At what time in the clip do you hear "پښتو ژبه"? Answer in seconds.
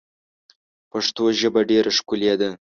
0.91-1.61